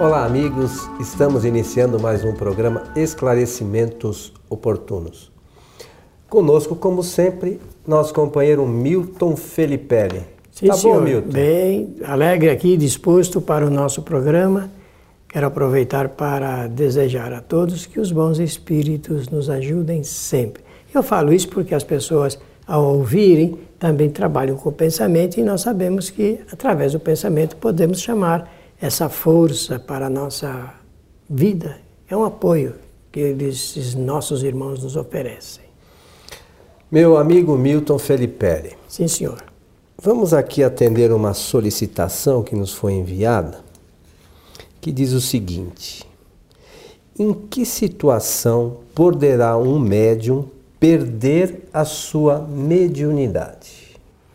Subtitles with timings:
[0.00, 0.88] Olá, amigos.
[0.98, 5.30] Estamos iniciando mais um programa Esclarecimentos Oportunos.
[6.26, 10.22] Conosco, como sempre, nosso companheiro Milton Felipelli.
[10.52, 11.00] Sim, tá senhor.
[11.00, 11.28] bom, Milton?
[11.28, 14.70] Bem, alegre aqui, disposto para o nosso programa.
[15.28, 20.62] Quero aproveitar para desejar a todos que os bons espíritos nos ajudem sempre.
[20.94, 25.60] Eu falo isso porque as pessoas, ao ouvirem, também trabalham com o pensamento e nós
[25.60, 30.72] sabemos que, através do pensamento, podemos chamar essa força para a nossa
[31.28, 32.74] vida é um apoio
[33.12, 35.64] que esses nossos irmãos nos oferecem.
[36.90, 38.76] Meu amigo Milton Felipe.
[38.88, 39.44] Sim, senhor.
[40.02, 43.62] Vamos aqui atender uma solicitação que nos foi enviada,
[44.80, 46.04] que diz o seguinte:
[47.18, 50.48] Em que situação poderá um médium
[50.80, 53.79] perder a sua mediunidade?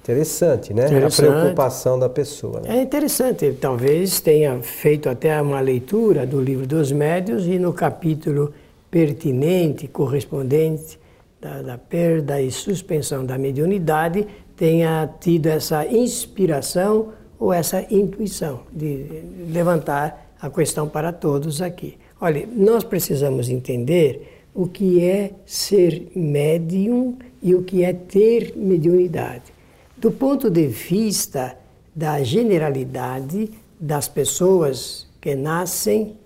[0.06, 0.86] Interessante, né?
[0.86, 1.28] Interessante.
[1.28, 2.62] A preocupação da pessoa.
[2.62, 2.78] Né?
[2.78, 3.52] É interessante.
[3.60, 8.54] Talvez tenha feito até uma leitura do livro dos médios e no capítulo
[8.92, 11.00] pertinente, correspondente
[11.42, 19.08] da, da perda e suspensão da mediunidade, tenha tido essa inspiração ou essa intuição de
[19.52, 21.98] levantar a questão para todos aqui.
[22.22, 29.55] Olha, nós precisamos entender o que é ser médium e o que é ter mediunidade.
[29.98, 31.58] Do ponto de vista
[31.96, 36.18] da generalidade das pessoas que nascem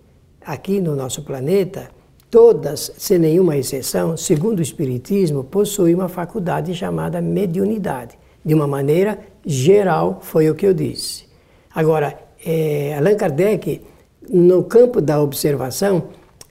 [0.44, 1.90] aqui no nosso planeta,
[2.32, 8.18] todas, sem nenhuma exceção, segundo o Espiritismo, possuem uma faculdade chamada mediunidade.
[8.44, 11.26] De uma maneira geral, foi o que eu disse.
[11.74, 13.82] Agora, é, Allan Kardec,
[14.28, 16.06] no campo da observação,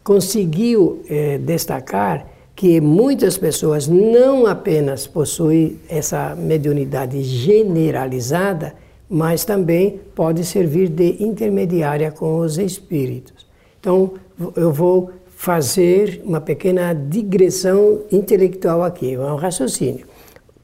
[0.04, 2.27] conseguiu é, destacar
[2.58, 8.74] que muitas pessoas não apenas possuem essa mediunidade generalizada,
[9.08, 13.46] mas também pode servir de intermediária com os espíritos.
[13.78, 14.14] Então,
[14.56, 20.04] eu vou fazer uma pequena digressão intelectual aqui, um raciocínio.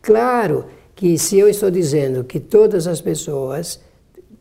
[0.03, 0.65] Claro
[0.97, 3.81] que se eu estou dizendo que todas as pessoas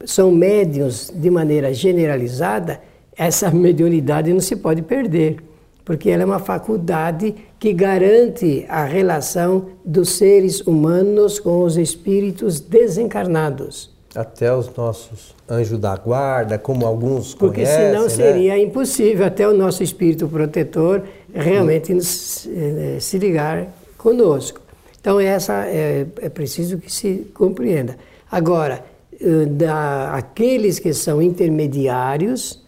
[0.06, 2.81] são médiums de maneira generalizada,
[3.16, 5.53] essa mediunidade não se pode perder
[5.85, 12.59] porque ela é uma faculdade que garante a relação dos seres humanos com os espíritos
[12.59, 13.91] desencarnados.
[14.16, 18.09] Até os nossos anjos da guarda, como alguns Porque conhecem, senão né?
[18.09, 23.67] seria impossível até o nosso espírito protetor realmente nos, eh, se ligar
[23.97, 24.61] conosco.
[25.01, 27.97] Então essa é, é preciso que se compreenda.
[28.31, 28.85] Agora,
[29.19, 32.63] eh, da, aqueles que são intermediários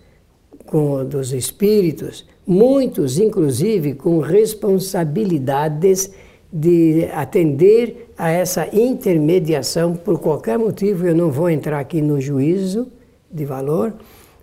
[0.66, 6.12] com dos espíritos, muitos, inclusive, com responsabilidades
[6.52, 12.88] de atender a essa intermediação por qualquer motivo, eu não vou entrar aqui no juízo
[13.30, 13.94] de valor.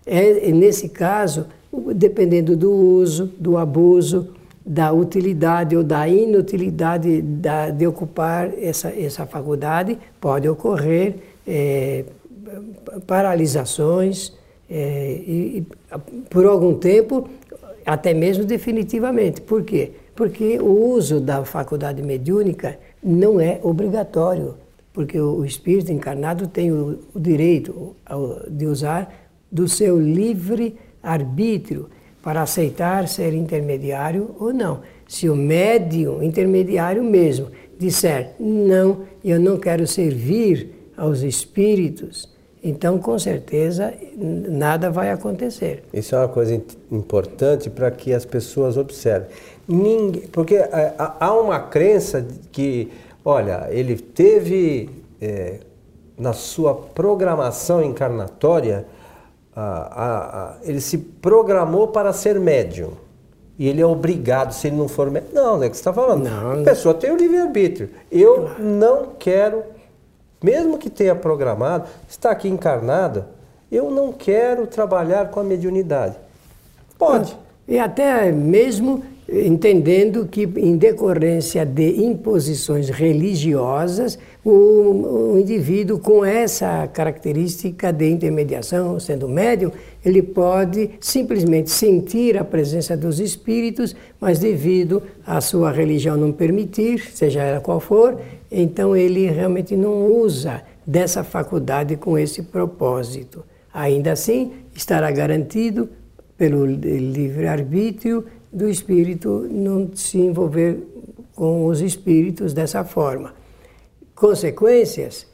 [0.04, 1.46] É, nesse caso,
[1.94, 4.28] dependendo do uso, do abuso,
[4.64, 12.04] da utilidade ou da inutilidade da, de ocupar essa, essa faculdade, pode ocorrer é,
[13.06, 14.32] paralisações
[14.70, 15.66] é, e,
[16.30, 17.28] por algum tempo
[17.84, 19.40] até mesmo definitivamente.
[19.40, 19.92] Por quê?
[20.14, 24.54] Porque o uso da faculdade mediúnica não é obrigatório,
[24.92, 27.96] porque o espírito encarnado tem o, o direito
[28.50, 29.12] de usar
[29.50, 31.88] do seu livre arbítrio
[32.22, 34.80] para aceitar ser intermediário ou não.
[35.08, 42.31] Se o médium intermediário mesmo disser não, eu não quero servir aos espíritos,
[42.62, 45.82] então, com certeza, nada vai acontecer.
[45.92, 46.62] Isso é uma coisa
[46.92, 49.28] importante para que as pessoas observem.
[49.66, 52.92] Ninguém, porque é, há uma crença que,
[53.24, 54.88] olha, ele teve
[55.20, 55.58] é,
[56.16, 58.86] na sua programação encarnatória,
[59.56, 62.92] a, a, a, ele se programou para ser médium.
[63.58, 65.34] E ele é obrigado, se ele não for médium.
[65.34, 66.24] Não, não é o que você está falando.
[66.24, 66.60] Não.
[66.60, 67.90] A pessoa tem o livre-arbítrio.
[68.10, 69.64] Eu não quero
[70.42, 73.24] mesmo que tenha programado, está aqui encarnado,
[73.70, 76.16] eu não quero trabalhar com a mediunidade.
[76.98, 77.36] Pode.
[77.66, 86.86] E até mesmo entendendo que, em decorrência de imposições religiosas, o, o, indivíduo com essa
[86.88, 89.70] característica de intermediação, sendo médium,
[90.04, 97.10] ele pode simplesmente sentir a presença dos espíritos, mas devido à sua religião não permitir,
[97.14, 98.20] seja ela qual for,
[98.50, 103.44] então ele realmente não usa dessa faculdade com esse propósito.
[103.72, 105.88] Ainda assim, estará garantido
[106.36, 110.78] pelo livre-arbítrio do espírito não se envolver
[111.34, 113.32] com os espíritos dessa forma.
[114.14, 115.26] Consequências,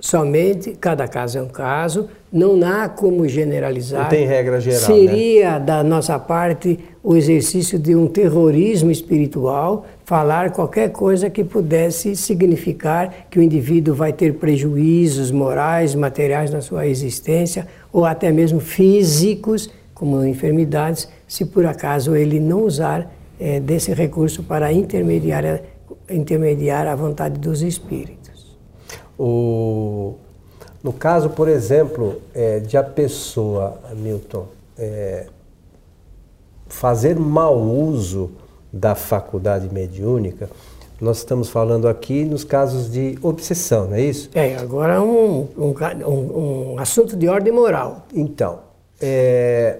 [0.00, 4.02] somente, cada caso é um caso, não há como generalizar.
[4.02, 4.80] Não tem regra geral.
[4.80, 4.86] né?
[4.86, 5.64] Seria, né?
[5.64, 13.28] da nossa parte, o exercício de um terrorismo espiritual, falar qualquer coisa que pudesse significar
[13.30, 19.70] que o indivíduo vai ter prejuízos morais, materiais na sua existência, ou até mesmo físicos,
[19.94, 25.60] como enfermidades, se por acaso ele não usar é, desse recurso para intermediar,
[26.10, 28.56] intermediar a vontade dos espíritos.
[29.18, 30.14] O,
[30.82, 34.46] no caso, por exemplo, é, de a pessoa, Milton,
[34.76, 35.26] é,
[36.66, 38.32] fazer mau uso
[38.72, 40.50] da faculdade mediúnica,
[41.00, 44.30] nós estamos falando aqui nos casos de obsessão, não é isso?
[44.34, 45.74] É, agora é um, um,
[46.06, 48.06] um, um assunto de ordem moral.
[48.12, 48.60] Então,
[49.00, 49.78] é,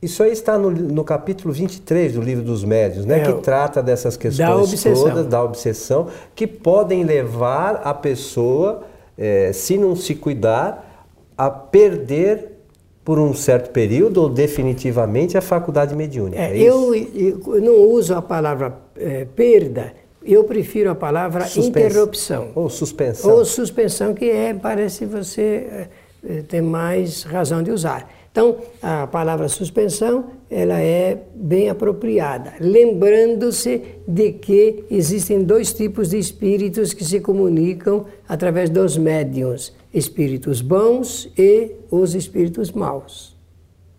[0.00, 3.20] isso aí está no, no, capítulo 23 do livro dos médios, né?
[3.20, 6.06] É, que trata dessas questões da todas, da obsessão,
[6.36, 8.84] que podem levar a pessoa,
[9.16, 11.06] é, se não se cuidar,
[11.36, 12.58] a perder
[13.04, 16.42] por um certo período ou definitivamente a faculdade mediúnica.
[16.42, 21.66] É, é eu, eu, não uso a palavra é, perda, eu prefiro a palavra Suspens...
[21.66, 22.50] interrupção.
[22.54, 23.32] Ou suspensão.
[23.32, 25.88] Ou suspensão, que é, parece você
[26.28, 28.12] é, ter mais razão de usar.
[28.30, 36.18] Então, a palavra suspensão, ela é bem apropriada, lembrando-se de que existem dois tipos de
[36.18, 43.34] espíritos que se comunicam através dos médiums, espíritos bons e os espíritos maus.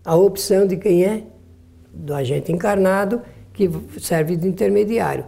[0.06, 1.24] A opção de quem é?
[1.92, 3.22] Do agente encarnado,
[3.54, 5.26] que serve de intermediário.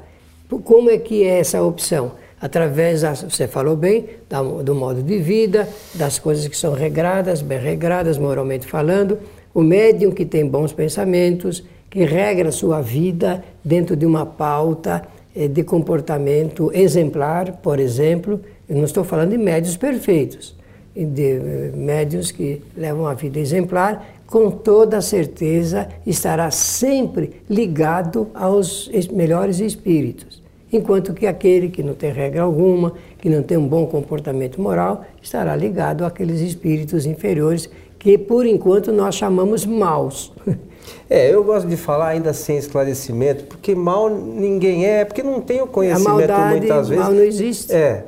[0.63, 2.13] Como é que é essa opção?
[2.41, 7.41] Através, da, você falou bem, da, do modo de vida, das coisas que são regradas,
[7.41, 9.19] bem regradas, moralmente falando,
[9.53, 15.03] o médium que tem bons pensamentos, que regra sua vida dentro de uma pauta
[15.35, 20.55] eh, de comportamento exemplar, por exemplo, eu não estou falando de médios perfeitos,
[20.95, 28.89] de eh, médios que levam a vida exemplar, com toda certeza estará sempre ligado aos
[29.11, 30.40] melhores espíritos
[30.71, 35.03] enquanto que aquele que não tem regra alguma, que não tem um bom comportamento moral,
[35.21, 37.69] estará ligado àqueles espíritos inferiores
[37.99, 40.31] que, por enquanto, nós chamamos maus.
[41.09, 45.61] É, eu gosto de falar ainda sem esclarecimento, porque mal ninguém é, porque não tem
[45.61, 47.03] o conhecimento a maldade, muitas vezes.
[47.03, 47.73] Mal não existe.
[47.73, 48.05] É.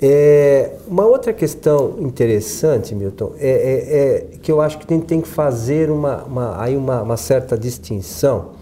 [0.00, 5.20] é uma outra questão interessante, Milton, é, é, é que eu acho que tem, tem
[5.20, 8.52] que fazer uma, uma, aí uma, uma certa distinção.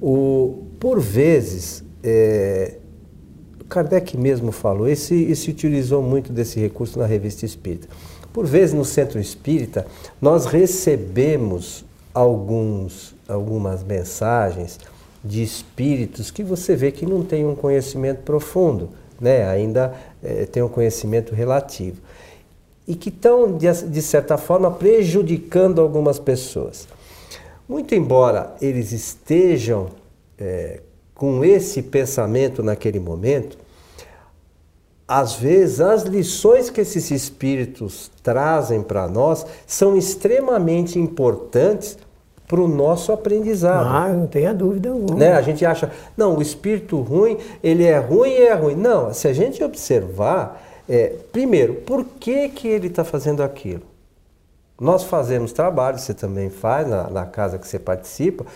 [0.00, 2.78] O, por vezes, é,
[3.68, 7.88] Kardec mesmo falou, esse, esse utilizou muito desse recurso na revista espírita.
[8.32, 9.86] Por vezes no centro espírita,
[10.20, 11.84] nós recebemos
[12.14, 14.78] alguns, algumas mensagens
[15.22, 18.90] de espíritos que você vê que não tem um conhecimento profundo,
[19.20, 19.46] né?
[19.46, 22.00] ainda é, tem um conhecimento relativo.
[22.86, 26.88] E que estão, de, de certa forma, prejudicando algumas pessoas.
[27.68, 29.88] Muito embora eles estejam
[30.38, 30.80] é,
[31.18, 33.58] com esse pensamento naquele momento,
[35.06, 41.98] às vezes as lições que esses espíritos trazem para nós são extremamente importantes
[42.46, 43.88] para o nosso aprendizado.
[43.88, 45.18] Ah, não tenha dúvida alguma.
[45.18, 45.32] Né?
[45.32, 48.76] A gente acha, não, o espírito ruim, ele é ruim e é ruim.
[48.76, 53.82] Não, se a gente observar, é, primeiro, por que, que ele está fazendo aquilo?
[54.80, 58.46] Nós fazemos trabalho, você também faz na, na casa que você participa,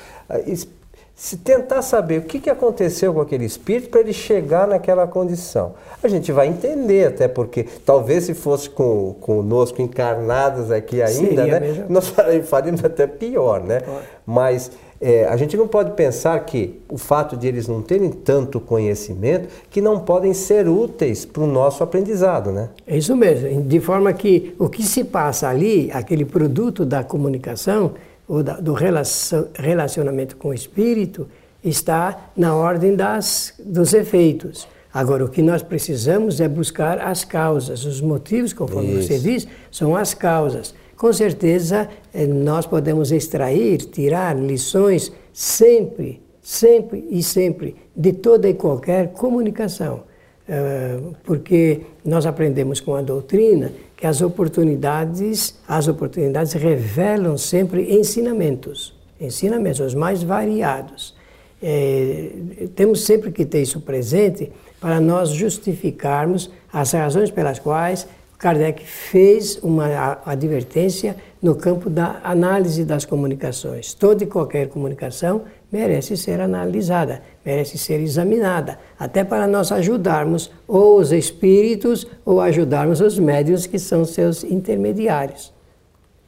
[1.15, 5.75] se tentar saber o que, que aconteceu com aquele espírito para ele chegar naquela condição.
[6.03, 11.47] A gente vai entender, até porque talvez se fosse com, conosco encarnadas aqui ainda, Seria
[11.47, 11.61] né?
[11.61, 11.85] Mesmo.
[11.89, 12.13] Nós
[12.45, 13.83] faríamos até pior, né?
[14.27, 18.61] Mas é, a gente não pode pensar que o fato de eles não terem tanto
[18.61, 22.69] conhecimento que não podem ser úteis para o nosso aprendizado, né?
[22.87, 23.63] É isso mesmo.
[23.63, 27.95] De forma que o que se passa ali, aquele produto da comunicação,
[28.33, 31.29] ou da, do relacionamento com o espírito
[31.63, 34.67] está na ordem das, dos efeitos.
[34.91, 39.09] Agora, o que nós precisamos é buscar as causas, os motivos, conforme Isso.
[39.09, 40.75] você diz, são as causas.
[40.97, 48.55] Com certeza, eh, nós podemos extrair, tirar lições sempre, sempre e sempre de toda e
[48.55, 50.05] qualquer comunicação.
[50.49, 53.71] Eh, porque nós aprendemos com a doutrina
[54.03, 61.15] que as oportunidades, as oportunidades revelam sempre ensinamentos, ensinamentos os mais variados.
[61.63, 62.33] É,
[62.75, 69.61] temos sempre que ter isso presente para nós justificarmos as razões pelas quais Kardec fez
[69.63, 73.95] uma advertência no campo da análise das comunicações.
[73.95, 75.43] Toda e qualquer comunicação
[75.73, 83.01] merece ser analisada, merece ser examinada, até para nós ajudarmos ou os espíritos ou ajudarmos
[83.01, 85.51] os médios que são seus intermediários.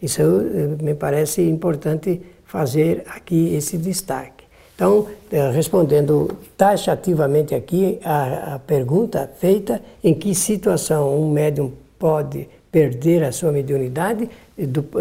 [0.01, 4.45] Isso eh, me parece importante fazer aqui esse destaque.
[4.75, 12.49] Então, eh, respondendo taxativamente aqui a, a pergunta feita, em que situação um médium pode
[12.73, 14.29] perder a sua mediunidade,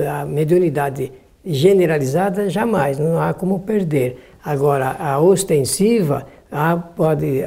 [0.08, 1.12] a mediunidade
[1.46, 4.33] generalizada jamais, não há como perder.
[4.44, 7.44] Agora, a ostensiva, há, pode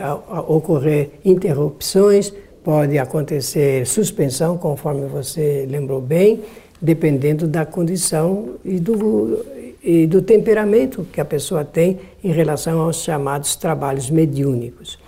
[0.48, 2.32] ocorrer interrupções,
[2.64, 6.42] pode acontecer suspensão, conforme você lembrou bem,
[6.80, 9.44] dependendo da condição e do,
[9.82, 14.98] e do temperamento que a pessoa tem em relação aos chamados trabalhos mediúnicos.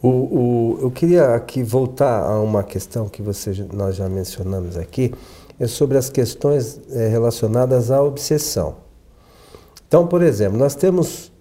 [0.00, 5.12] O, o, eu queria aqui voltar a uma questão que você, nós já mencionamos aqui,
[5.58, 8.87] é sobre as questões é, relacionadas à obsessão.
[9.88, 11.32] Então, por exemplo, nós temos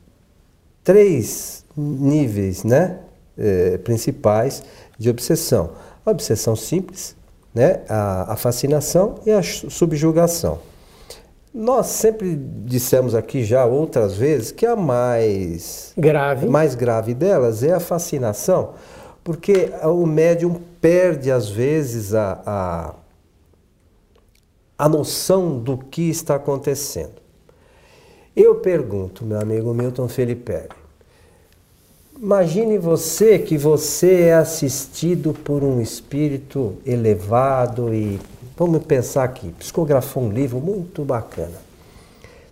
[0.84, 3.00] três níveis né,
[3.38, 4.64] é, principais
[4.98, 5.72] de obsessão:
[6.06, 7.16] a obsessão simples,
[7.54, 10.60] né, a, a fascinação e a subjugação.
[11.54, 12.36] Nós sempre
[12.66, 18.74] dissemos aqui já outras vezes que a mais grave, mais grave delas é a fascinação,
[19.24, 22.94] porque o médium perde às vezes a, a
[24.78, 27.27] a noção do que está acontecendo.
[28.40, 30.70] Eu pergunto, meu amigo Milton Felipe,
[32.16, 38.20] imagine você que você é assistido por um espírito elevado e
[38.56, 41.60] vamos pensar aqui, psicografou um livro muito bacana.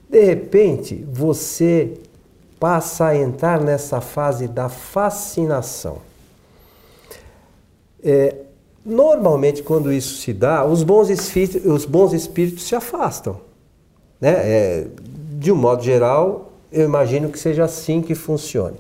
[0.10, 1.94] De repente, você
[2.60, 6.00] passa a entrar nessa fase da fascinação.
[8.04, 8.38] É,
[8.84, 13.40] Normalmente, quando isso se dá, os bons espíritos, os bons espíritos se afastam.
[14.22, 14.32] Né?
[14.32, 14.88] É,
[15.46, 18.78] de um modo geral, eu imagino que seja assim que funcione.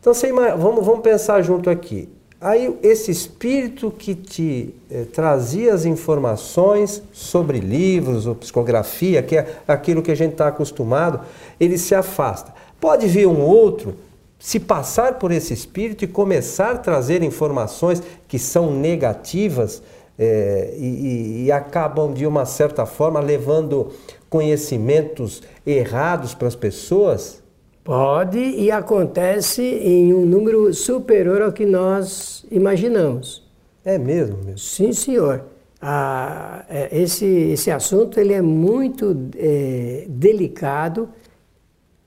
[0.00, 0.12] Então,
[0.58, 2.08] vamos, vamos pensar junto aqui.
[2.40, 9.46] Aí, esse espírito que te eh, trazia as informações sobre livros ou psicografia, que é
[9.68, 11.20] aquilo que a gente está acostumado,
[11.60, 12.52] ele se afasta.
[12.80, 13.94] Pode vir um outro
[14.36, 19.80] se passar por esse espírito e começar a trazer informações que são negativas
[20.18, 23.92] é, e, e, acabam, de uma certa forma, levando
[24.28, 27.42] conhecimentos errados para as pessoas?
[27.82, 33.48] Pode e acontece em um número superior ao que nós imaginamos.
[33.84, 34.36] É mesmo?
[34.38, 34.58] mesmo?
[34.58, 35.44] Sim, senhor.
[35.80, 41.08] Ah, esse, esse assunto ele é muito é, delicado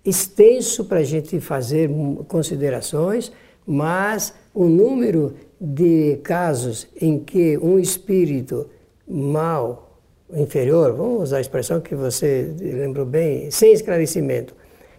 [0.04, 1.90] extenso para a gente fazer
[2.28, 3.32] considerações,
[3.66, 8.68] mas o número de casos em que um espírito
[9.08, 9.91] mal,
[10.36, 14.54] inferior, vamos usar a expressão que você lembrou bem, sem esclarecimento,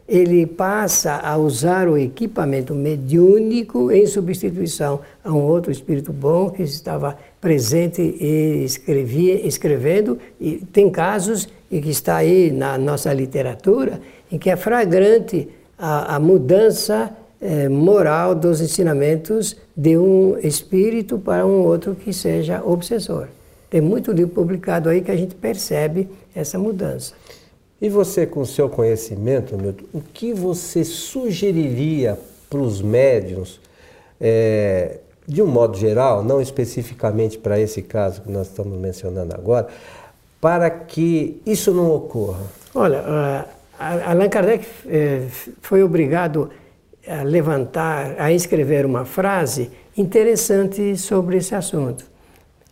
[0.08, 6.62] ele passa a usar o equipamento mediúnico em substituição a um outro espírito bom que
[6.62, 10.18] estava presente e escrevia, escrevendo.
[10.40, 15.48] E tem casos e que está aí na nossa literatura em que é flagrante
[15.78, 17.10] a, a mudança
[17.40, 23.28] eh, moral dos ensinamentos de um espírito para um outro que seja obsessor.
[23.72, 27.14] Tem muito livro publicado aí que a gente percebe essa mudança.
[27.80, 32.18] E você, com o seu conhecimento, Milton, o que você sugeriria
[32.50, 33.58] para os médiums,
[34.20, 39.68] é, de um modo geral, não especificamente para esse caso que nós estamos mencionando agora,
[40.38, 42.42] para que isso não ocorra?
[42.74, 43.46] Olha,
[43.78, 45.22] Allan Kardec eh,
[45.62, 46.50] foi obrigado
[47.08, 52.11] a levantar, a escrever uma frase interessante sobre esse assunto.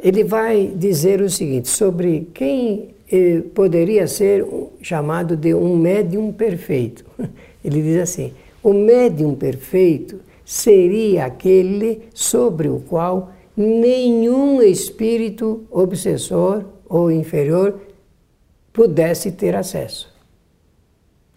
[0.03, 4.47] Ele vai dizer o seguinte sobre quem eh, poderia ser
[4.81, 7.05] chamado de um médium perfeito.
[7.65, 17.11] Ele diz assim: o médium perfeito seria aquele sobre o qual nenhum espírito obsessor ou
[17.11, 17.81] inferior
[18.73, 20.13] pudesse ter acesso.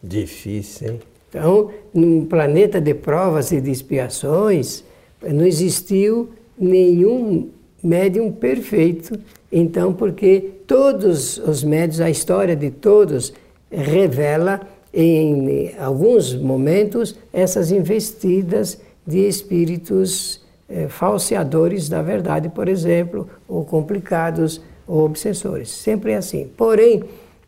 [0.02, 1.00] Difícil, hein?
[1.30, 4.84] Então, num planeta de provas e de expiações,
[5.22, 7.50] não existiu nenhum
[7.84, 9.20] médium perfeito.
[9.52, 13.34] Então, porque todos os médios, a história de todos,
[13.70, 14.62] revela
[14.94, 24.62] em alguns momentos essas investidas de espíritos eh, falseadores da verdade, por exemplo, ou complicados
[24.88, 25.70] ou obsessores.
[25.70, 26.48] Sempre é assim.
[26.56, 27.04] Porém,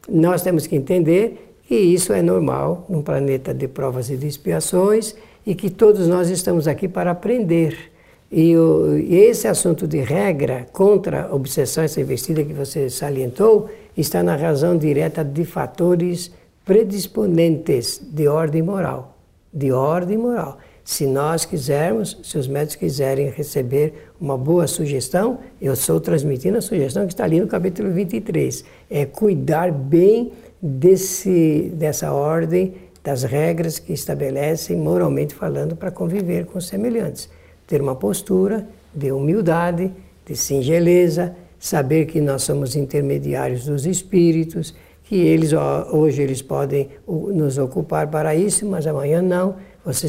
[0.09, 5.15] nós temos que entender e isso é normal num planeta de provas e de expiações
[5.45, 7.91] e que todos nós estamos aqui para aprender.
[8.31, 13.69] E, o, e esse assunto de regra contra a obsessão essa investida que você salientou
[13.95, 16.31] está na razão direta de fatores
[16.65, 19.17] predisponentes de ordem moral.
[19.53, 20.57] De ordem moral.
[20.83, 26.61] Se nós quisermos, se os médicos quiserem receber uma boa sugestão, eu estou transmitindo a
[26.61, 28.63] sugestão que está ali no capítulo 23.
[28.89, 36.57] É cuidar bem desse, dessa ordem, das regras que estabelecem, moralmente falando, para conviver com
[36.57, 37.29] os semelhantes.
[37.67, 39.91] Ter uma postura de humildade,
[40.25, 45.51] de singeleza, saber que nós somos intermediários dos espíritos, que eles
[45.91, 49.55] hoje eles podem nos ocupar para isso, mas amanhã não
[49.85, 50.07] você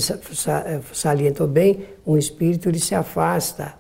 [0.95, 3.75] salientou bem, um espírito ele se afasta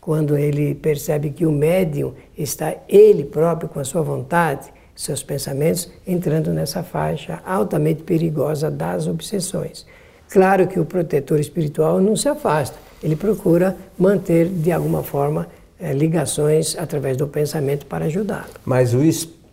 [0.00, 5.90] quando ele percebe que o médium está ele próprio com a sua vontade, seus pensamentos
[6.06, 9.86] entrando nessa faixa altamente perigosa das obsessões.
[10.30, 15.46] Claro que o protetor espiritual não se afasta, ele procura manter de alguma forma
[15.78, 18.50] eh, ligações através do pensamento para ajudá-lo.
[18.64, 19.02] Mas o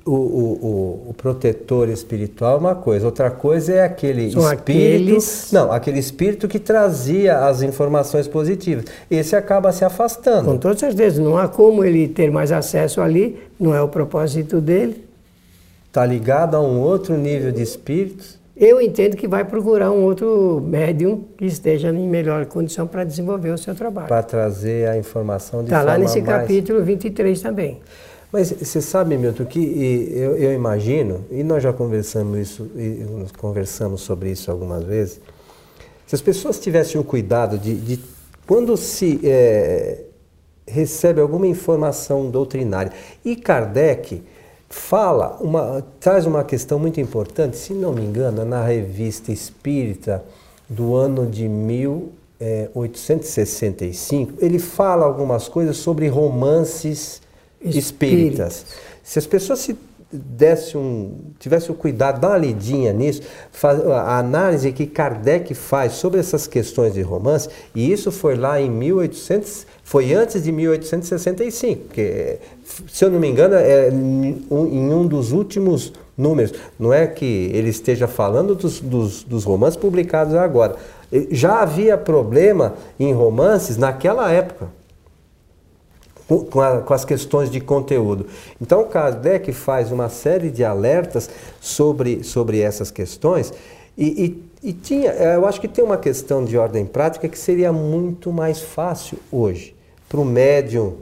[0.08, 5.04] o, o, o, protetor espiritual é uma coisa, outra coisa é aquele São espírito.
[5.04, 5.52] Aqueles...
[5.52, 8.86] Não, aquele espírito que trazia as informações positivas.
[9.12, 10.46] Esse acaba se afastando.
[10.46, 14.62] Com toda certeza, não há como ele ter mais acesso ali, não é o propósito
[14.62, 15.06] dele.
[15.88, 18.38] Está ligado a um outro nível de espíritos.
[18.60, 23.52] Eu entendo que vai procurar um outro médium que esteja em melhor condição para desenvolver
[23.52, 24.08] o seu trabalho.
[24.08, 26.42] Para trazer a informação de Está lá nesse mais...
[26.42, 27.80] capítulo 23 também.
[28.32, 29.60] Mas você sabe, Milton, que
[30.12, 32.70] eu, eu, imagino, e nós já conversamos, isso,
[33.38, 35.22] conversamos sobre isso algumas vezes,
[36.06, 38.00] se as pessoas tivessem o cuidado de, de
[38.46, 40.04] quando se é,
[40.68, 42.92] recebe alguma informação doutrinária,
[43.24, 44.24] e Kardec
[44.70, 50.24] fala, uma, traz uma questão muito importante, se não me engano, na revista Espírita
[50.70, 57.22] do ano de 1865, é, ele fala algumas coisas sobre romances
[57.62, 58.66] espíritas.
[59.04, 59.76] Se as pessoas se
[60.12, 63.22] desse um, tivesse o cuidado, dar uma lidinha nisso,
[63.52, 68.60] faz, a análise que Kardec faz sobre essas questões de romance, e isso foi lá
[68.60, 72.38] em 1800, foi antes de 1865, porque,
[72.88, 76.54] se eu não me engano, é em um dos últimos números.
[76.80, 80.76] Não é que ele esteja falando dos, dos, dos romances publicados agora.
[81.32, 84.77] Já havia problema em romances naquela época
[86.28, 88.28] com, a, com, as questões de conteúdo.
[88.62, 93.54] Então, Kardec faz uma série de alertas sobre, sobre essas questões
[93.98, 97.72] e, e, e tinha, eu acho que tem uma questão de ordem prática que seria
[97.72, 99.76] muito mais fácil hoje
[100.08, 100.98] para o médium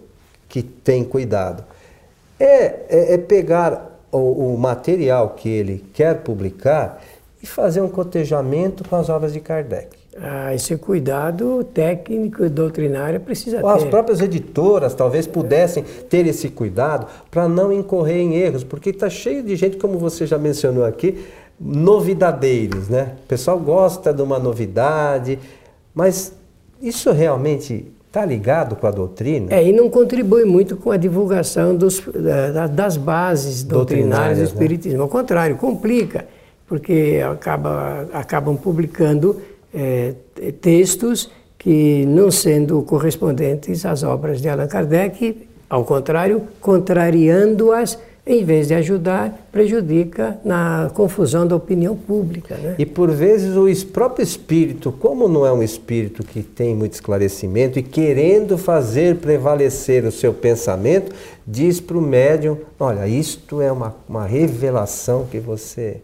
[0.47, 1.63] que tem cuidado.
[2.39, 7.01] É, é, é pegar o, o material que ele quer publicar
[7.41, 9.97] e fazer um cotejamento com as obras de Kardec.
[10.17, 13.83] Ah, esse cuidado técnico e doutrinário precisa As ter.
[13.83, 19.09] As próprias editoras talvez pudessem ter esse cuidado para não incorrer em erros, porque está
[19.09, 21.25] cheio de gente, como você já mencionou aqui,
[21.59, 23.15] novidadeiros, né?
[23.25, 25.37] O pessoal gosta de uma novidade,
[25.93, 26.33] mas
[26.81, 29.53] isso realmente está ligado com a doutrina?
[29.53, 32.01] É, e não contribui muito com a divulgação dos,
[32.73, 34.47] das bases doutrinárias, doutrinárias do né?
[34.47, 34.97] Espiritismo.
[34.99, 35.03] Né?
[35.03, 36.25] Ao contrário, complica,
[36.65, 39.41] porque acaba, acabam publicando
[39.75, 40.13] é,
[40.61, 48.67] textos que, não sendo correspondentes às obras de Allan Kardec, ao contrário, contrariando-as, em vez
[48.67, 52.55] de ajudar, prejudica na confusão da opinião pública.
[52.55, 52.75] Né?
[52.79, 57.77] E por vezes o próprio espírito, como não é um espírito que tem muito esclarecimento
[57.77, 61.13] e querendo fazer prevalecer o seu pensamento,
[61.45, 65.97] diz para o médium: olha, isto é uma, uma revelação que você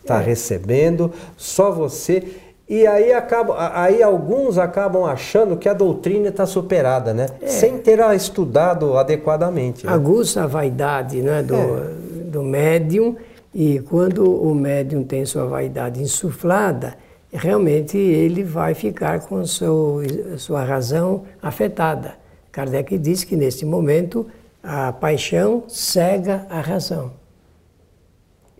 [0.00, 0.24] está é.
[0.24, 2.24] recebendo, só você.
[2.70, 7.26] E aí, acaba, aí alguns acabam achando que a doutrina está superada, né?
[7.42, 7.48] É.
[7.48, 9.84] Sem ter estudado adequadamente.
[9.84, 9.92] Né?
[9.92, 11.90] Aguça a vaidade né, do, é.
[12.26, 13.16] do médium,
[13.52, 16.94] e quando o médium tem sua vaidade insuflada,
[17.32, 20.00] realmente ele vai ficar com seu,
[20.38, 22.14] sua razão afetada.
[22.52, 24.28] Kardec diz que nesse momento
[24.62, 27.10] a paixão cega a razão.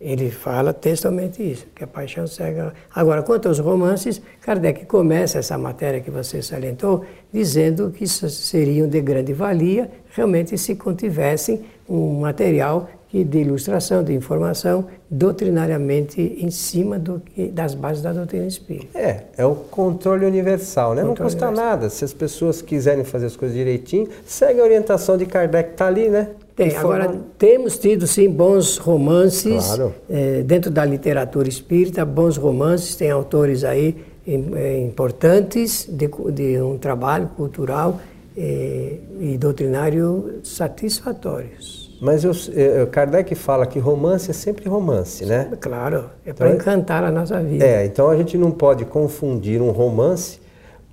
[0.00, 2.72] Ele fala textualmente isso, que a paixão cega.
[2.94, 9.00] Agora, quanto aos romances, Kardec começa essa matéria que você salientou, dizendo que seriam de
[9.02, 17.20] grande valia realmente se contivessem um material de ilustração, de informação, doutrinariamente em cima do
[17.20, 18.96] que, das bases da doutrina espírita.
[18.96, 21.02] É, é o controle universal, né?
[21.02, 21.70] Controle Não custa universal.
[21.70, 21.90] nada.
[21.90, 26.08] Se as pessoas quiserem fazer as coisas direitinho, segue a orientação de Kardec, está ali,
[26.08, 26.28] né?
[26.56, 29.94] Tem, agora temos tido sim bons romances claro.
[30.08, 36.76] é, dentro da literatura espírita, bons romances, tem autores aí é, importantes de, de, um
[36.76, 38.00] trabalho cultural
[38.36, 41.90] é, e doutrinário satisfatórios.
[42.00, 45.50] Mas eu, eu, Kardec fala que romance é sempre romance, né?
[45.60, 47.64] Claro, é para então, encantar a nossa vida.
[47.64, 50.40] É, então a gente não pode confundir um romance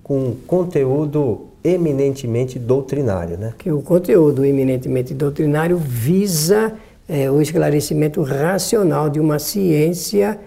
[0.03, 3.53] com conteúdo eminentemente doutrinário, né?
[3.57, 6.73] Que o conteúdo eminentemente doutrinário visa
[7.07, 10.39] é, o esclarecimento racional de uma ciência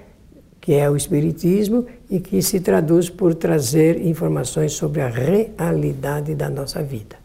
[0.61, 6.51] que é o Espiritismo e que se traduz por trazer informações sobre a realidade da
[6.51, 7.17] nossa vida.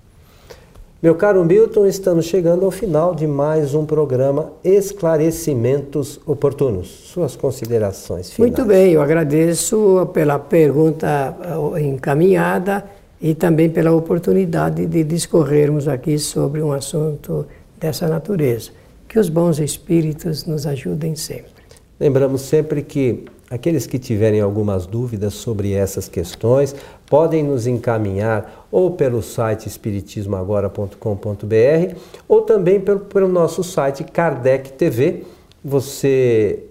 [1.03, 6.87] Meu caro Milton, estamos chegando ao final de mais um programa Esclarecimentos Oportunos.
[6.87, 8.51] Suas considerações finais.
[8.51, 11.35] Muito bem, eu agradeço pela pergunta
[11.75, 12.85] eh, encaminhada
[13.21, 17.45] e também pela oportunidade de discorrermos aqui sobre um assunto
[17.79, 18.71] dessa natureza.
[19.07, 21.53] Que os bons espíritos nos ajudem sempre.
[21.99, 26.75] Lembramos sempre que aqueles que tiverem algumas dúvidas sobre essas questões
[27.05, 31.95] podem nos encaminhar ou pelo site espiritismoagora.com.br
[32.27, 35.23] ou também pelo, pelo nosso site Kardec TV.
[35.63, 36.63] Você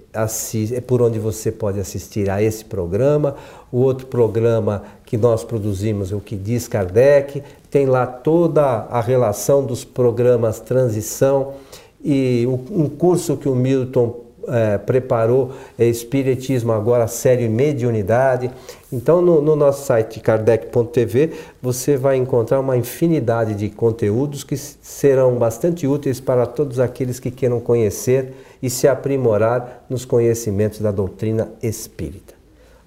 [0.72, 3.34] é por onde você pode assistir a esse programa,
[3.72, 9.64] o outro programa que nós produzimos, o que diz Kardec, tem lá toda a relação
[9.64, 11.54] dos programas Transição
[12.02, 18.50] e um curso que o Milton é, preparou é, Espiritismo agora, série Mediunidade.
[18.92, 25.36] Então, no, no nosso site kardec.tv, você vai encontrar uma infinidade de conteúdos que serão
[25.36, 31.50] bastante úteis para todos aqueles que queiram conhecer e se aprimorar nos conhecimentos da doutrina
[31.62, 32.33] espírita.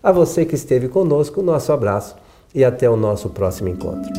[0.07, 2.15] A você que esteve conosco, nosso abraço
[2.55, 4.09] e até o nosso próximo encontro.